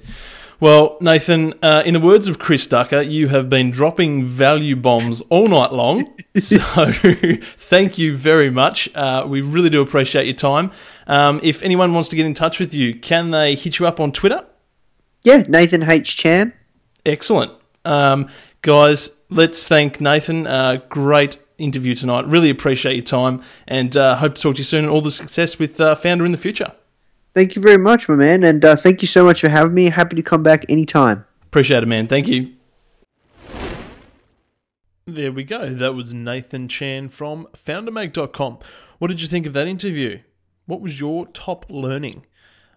[0.61, 5.23] Well, Nathan, uh, in the words of Chris Ducker, you have been dropping value bombs
[5.31, 6.15] all night long.
[6.37, 6.59] so,
[6.93, 8.95] thank you very much.
[8.95, 10.71] Uh, we really do appreciate your time.
[11.07, 14.01] Um, if anyone wants to get in touch with you, can they hit you up
[14.01, 14.45] on Twitter?
[15.23, 16.15] Yeah, Nathan H.
[16.19, 16.53] Chan.
[17.07, 17.53] Excellent.
[17.87, 18.29] Um,
[18.61, 20.47] guys, let's thank Nathan.
[20.47, 22.27] Uh, great interview tonight.
[22.27, 25.11] Really appreciate your time and uh, hope to talk to you soon and all the
[25.11, 26.73] success with uh, Foundr in the future.
[27.35, 29.91] Thank you very much, my man, and uh, thank you so much for having me.
[29.91, 31.25] Happy to come back anytime.
[31.45, 32.07] Appreciate it, man.
[32.07, 32.55] Thank you.
[35.07, 35.73] There we go.
[35.73, 38.59] That was Nathan Chan from foundrmag.com.
[38.99, 40.21] What did you think of that interview?
[40.67, 42.27] What was your top learning?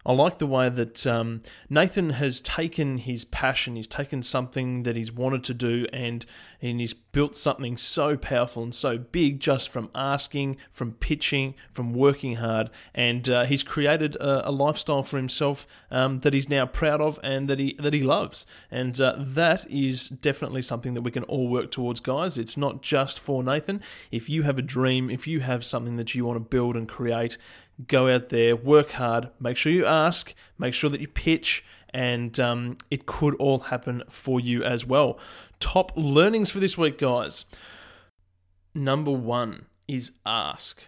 [0.05, 4.95] I like the way that um, Nathan has taken his passion, he's taken something that
[4.95, 6.25] he's wanted to do, and,
[6.61, 11.93] and he's built something so powerful and so big just from asking, from pitching, from
[11.93, 16.65] working hard, and uh, he's created a, a lifestyle for himself um, that he's now
[16.65, 21.01] proud of and that he that he loves, and uh, that is definitely something that
[21.01, 22.37] we can all work towards, guys.
[22.37, 23.81] It's not just for Nathan.
[24.11, 26.89] If you have a dream, if you have something that you want to build and
[26.89, 27.37] create,
[27.87, 32.39] go out there, work hard, make sure you ask, make sure that you pitch, and
[32.39, 35.19] um, it could all happen for you as well.
[35.59, 37.45] Top learnings for this week, guys.
[38.73, 40.87] Number one is ask.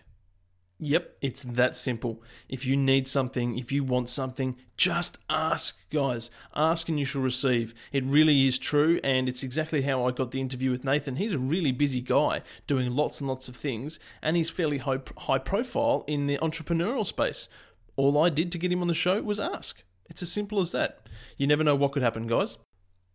[0.78, 2.22] Yep, it's that simple.
[2.50, 6.30] If you need something, if you want something, just ask, guys.
[6.54, 7.74] Ask and you shall receive.
[7.94, 11.16] It really is true, and it's exactly how I got the interview with Nathan.
[11.16, 15.00] He's a really busy guy doing lots and lots of things, and he's fairly high,
[15.20, 17.48] high profile in the entrepreneurial space.
[17.96, 19.82] All I did to get him on the show was ask.
[20.10, 21.08] It's as simple as that.
[21.38, 22.58] You never know what could happen, guys.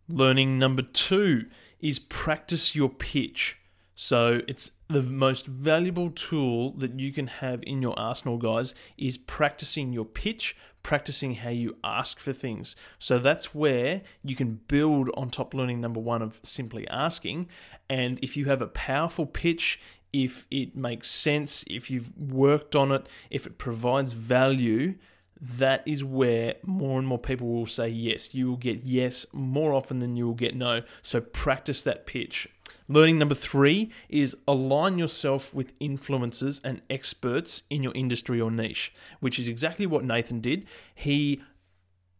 [0.08, 1.44] Learning number two
[1.78, 3.59] is practice your pitch.
[4.02, 9.18] So it's the most valuable tool that you can have in your arsenal, guys, is
[9.18, 12.76] practicing your pitch, practicing how you ask for things.
[12.98, 17.48] So that's where you can build on top learning number one of simply asking.
[17.90, 19.78] And if you have a powerful pitch,
[20.14, 24.94] if it makes sense, if you've worked on it, if it provides value,
[25.38, 28.34] that is where more and more people will say yes.
[28.34, 30.84] You will get yes more often than you will get no.
[31.02, 32.48] So practice that pitch.
[32.90, 38.92] Learning number three is align yourself with influencers and experts in your industry or niche,
[39.20, 40.66] which is exactly what Nathan did.
[40.92, 41.40] He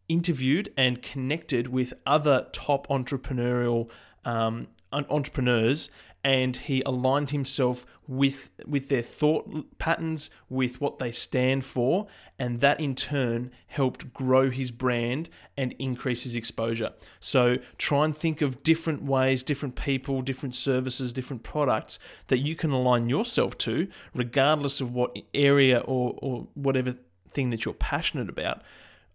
[0.07, 3.89] interviewed and connected with other top entrepreneurial
[4.23, 5.89] um, entrepreneurs
[6.23, 12.07] and he aligned himself with with their thought patterns with what they stand for
[12.37, 16.91] and that in turn helped grow his brand and increase his exposure.
[17.19, 22.55] So try and think of different ways different people different services different products that you
[22.55, 26.95] can align yourself to regardless of what area or, or whatever
[27.31, 28.61] thing that you're passionate about.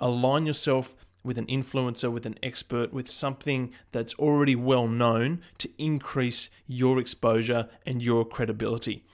[0.01, 0.95] Align yourself
[1.27, 6.99] with an influencer, with an expert, with something that's already well known to increase your
[6.99, 9.05] exposure and your credibility.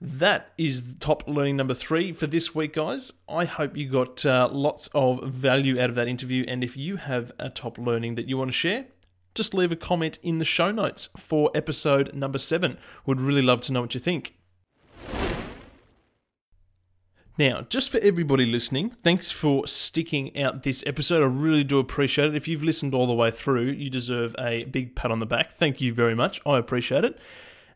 [0.00, 3.12] That is top learning number three for this week, guys.
[3.28, 6.44] I hope you got uh, lots of value out of that interview.
[6.46, 8.86] And if you have a top learning that you want to share,
[9.34, 12.76] just leave a comment in the show notes for episode number seven.
[13.06, 14.34] Would really love to know what you think.
[17.38, 21.22] Now, just for everybody listening, thanks for sticking out this episode.
[21.22, 22.34] I really do appreciate it.
[22.34, 25.50] If you've listened all the way through, you deserve a big pat on the back.
[25.50, 26.40] Thank you very much.
[26.46, 27.18] I appreciate it.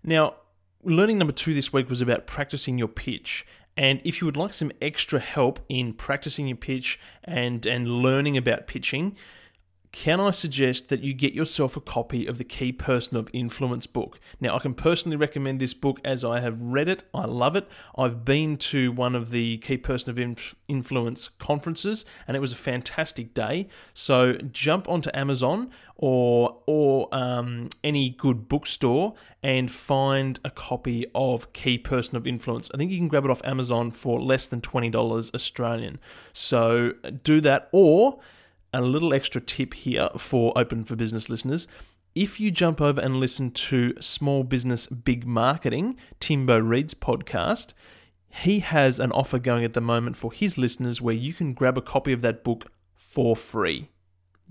[0.03, 0.37] Now,
[0.83, 3.45] learning number two this week was about practicing your pitch.
[3.77, 8.39] And if you would like some extra help in practicing your pitch and, and learning
[8.39, 9.15] about pitching,
[9.93, 13.87] can I suggest that you get yourself a copy of the Key Person of Influence
[13.87, 14.21] book?
[14.41, 17.03] Now, I can personally recommend this book as I have read it.
[17.13, 17.69] I love it.
[17.99, 22.57] I've been to one of the Key Person of Influence conferences, and it was a
[22.57, 23.69] fantastic day.
[23.93, 31.53] So jump onto Amazon or or um, any good bookstore and find a copy of
[31.53, 32.71] Key Person of Influence.
[32.73, 35.99] I think you can grab it off Amazon for less than twenty dollars Australian.
[36.33, 36.93] So
[37.25, 38.21] do that, or
[38.73, 41.67] a little extra tip here for Open for Business listeners.
[42.15, 47.73] If you jump over and listen to Small Business Big Marketing, Timbo Reid's podcast,
[48.29, 51.79] he has an offer going at the moment for his listeners where you can grab
[51.79, 53.89] a copy of that book for free.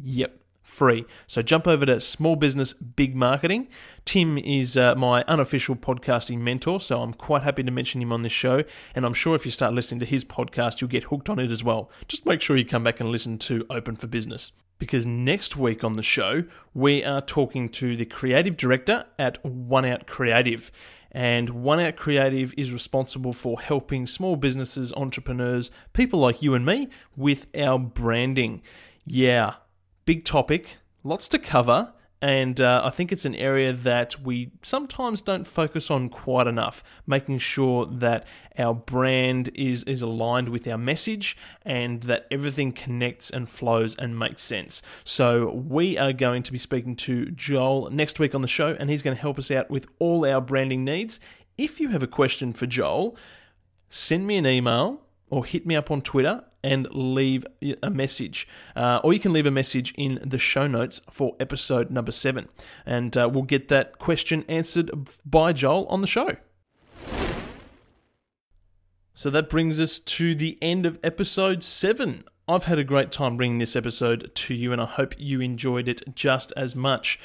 [0.01, 0.38] Yep,
[0.69, 1.05] free.
[1.27, 3.67] So jump over to Small Business Big Marketing.
[4.05, 8.21] Tim is uh, my unofficial podcasting mentor, so I'm quite happy to mention him on
[8.21, 8.63] this show.
[8.95, 11.51] And I'm sure if you start listening to his podcast, you'll get hooked on it
[11.51, 11.89] as well.
[12.07, 14.51] Just make sure you come back and listen to Open for Business.
[14.77, 16.43] Because next week on the show,
[16.73, 20.71] we are talking to the creative director at One Out Creative.
[21.11, 26.65] And One Out Creative is responsible for helping small businesses, entrepreneurs, people like you and
[26.65, 28.61] me with our branding.
[29.05, 29.55] Yeah,
[30.09, 35.21] big topic, lots to cover, and uh, I think it's an area that we sometimes
[35.21, 38.25] don't focus on quite enough, making sure that
[38.57, 44.17] our brand is, is aligned with our message and that everything connects and flows and
[44.17, 44.81] makes sense.
[45.03, 48.89] So, we are going to be speaking to Joel next week on the show, and
[48.89, 51.19] he's going to help us out with all our branding needs.
[51.55, 53.15] If you have a question for Joel,
[53.89, 57.45] send me an email or hit me up on Twitter and leave
[57.81, 58.47] a message.
[58.75, 62.49] Uh, or you can leave a message in the show notes for episode number seven.
[62.85, 64.91] And uh, we'll get that question answered
[65.25, 66.37] by Joel on the show.
[69.13, 72.23] So that brings us to the end of episode seven.
[72.47, 75.87] I've had a great time bringing this episode to you, and I hope you enjoyed
[75.87, 77.19] it just as much.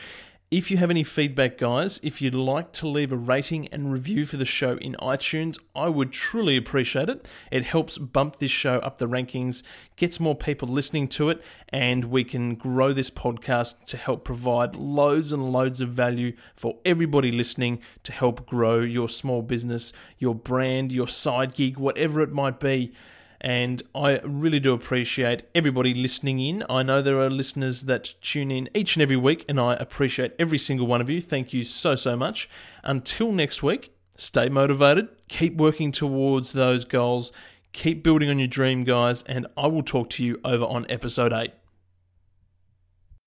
[0.57, 4.25] If you have any feedback, guys, if you'd like to leave a rating and review
[4.25, 7.29] for the show in iTunes, I would truly appreciate it.
[7.51, 9.65] It helps bump this show up the rankings,
[9.97, 14.77] gets more people listening to it, and we can grow this podcast to help provide
[14.77, 20.37] loads and loads of value for everybody listening to help grow your small business, your
[20.37, 22.93] brand, your side gig, whatever it might be.
[23.45, 26.65] And I really do appreciate everybody listening in.
[26.71, 30.33] I know there are listeners that tune in each and every week, and I appreciate
[30.39, 31.21] every single one of you.
[31.21, 32.49] Thank you so, so much.
[32.85, 37.33] Until next week, stay motivated, keep working towards those goals,
[37.75, 41.35] keep building on your dream, guys, and I will talk to you over on episode
[41.35, 41.53] 8.